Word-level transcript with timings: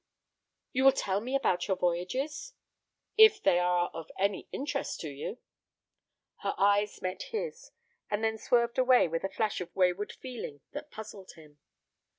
"You 0.73 0.83
will 0.83 0.93
tell 0.93 1.21
me 1.21 1.35
about 1.35 1.67
your 1.67 1.77
voyages?" 1.77 2.53
"If 3.17 3.39
they 3.43 3.59
are 3.59 3.91
of 3.93 4.09
any 4.17 4.47
interest 4.51 4.99
to 5.01 5.09
you." 5.09 5.37
Her 6.37 6.55
eyes 6.57 7.03
met 7.03 7.21
his, 7.29 7.69
and 8.09 8.23
then 8.23 8.39
swerved 8.39 8.79
away 8.79 9.07
with 9.07 9.23
a 9.23 9.29
flash 9.29 9.61
of 9.61 9.75
wayward 9.75 10.11
feeling 10.11 10.61
that 10.71 10.89
puzzled 10.89 11.33
him. 11.33 11.59